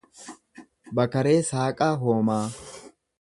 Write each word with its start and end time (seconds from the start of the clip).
Bakaree 0.99 1.45
Saaqaa 1.49 1.93
Hoomaa 2.05 2.43